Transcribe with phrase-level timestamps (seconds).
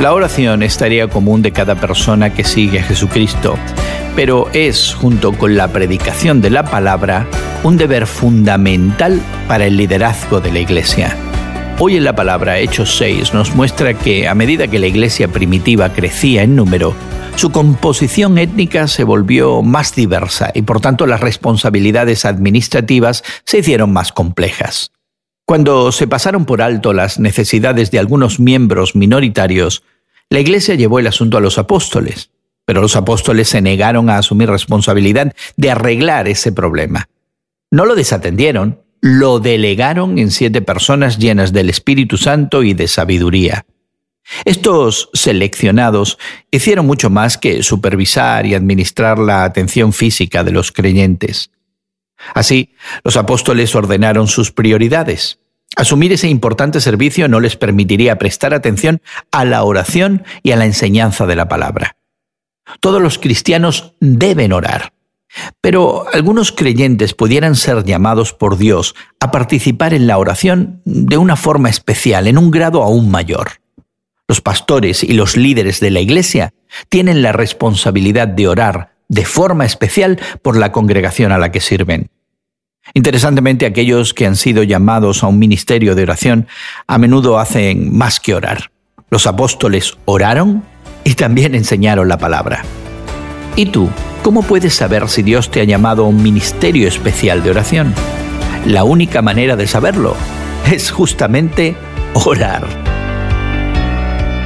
[0.00, 3.56] La oración es tarea común de cada persona que sigue a Jesucristo,
[4.16, 7.26] pero es, junto con la predicación de la palabra,
[7.62, 11.16] un deber fundamental para el liderazgo de la Iglesia.
[11.78, 15.92] Hoy en la palabra Hechos 6 nos muestra que a medida que la iglesia primitiva
[15.92, 16.94] crecía en número,
[17.36, 23.92] su composición étnica se volvió más diversa y por tanto las responsabilidades administrativas se hicieron
[23.92, 24.93] más complejas.
[25.46, 29.82] Cuando se pasaron por alto las necesidades de algunos miembros minoritarios,
[30.30, 32.30] la Iglesia llevó el asunto a los apóstoles,
[32.64, 37.08] pero los apóstoles se negaron a asumir responsabilidad de arreglar ese problema.
[37.70, 43.66] No lo desatendieron, lo delegaron en siete personas llenas del Espíritu Santo y de sabiduría.
[44.46, 46.18] Estos seleccionados
[46.50, 51.50] hicieron mucho más que supervisar y administrar la atención física de los creyentes.
[52.32, 55.40] Así, los apóstoles ordenaron sus prioridades.
[55.76, 60.66] Asumir ese importante servicio no les permitiría prestar atención a la oración y a la
[60.66, 61.96] enseñanza de la palabra.
[62.80, 64.92] Todos los cristianos deben orar,
[65.60, 71.36] pero algunos creyentes pudieran ser llamados por Dios a participar en la oración de una
[71.36, 73.60] forma especial, en un grado aún mayor.
[74.28, 76.54] Los pastores y los líderes de la Iglesia
[76.88, 82.08] tienen la responsabilidad de orar de forma especial por la congregación a la que sirven.
[82.92, 86.46] Interesantemente, aquellos que han sido llamados a un ministerio de oración
[86.86, 88.70] a menudo hacen más que orar.
[89.10, 90.62] Los apóstoles oraron
[91.04, 92.62] y también enseñaron la palabra.
[93.56, 93.88] ¿Y tú,
[94.22, 97.94] cómo puedes saber si Dios te ha llamado a un ministerio especial de oración?
[98.66, 100.16] La única manera de saberlo
[100.70, 101.76] es justamente
[102.14, 102.83] orar.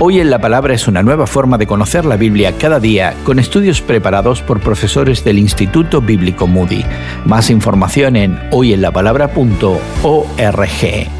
[0.00, 3.40] Hoy en la Palabra es una nueva forma de conocer la Biblia cada día con
[3.40, 6.84] estudios preparados por profesores del Instituto Bíblico Moody.
[7.24, 11.17] Más información en hoyenlapalabra.org.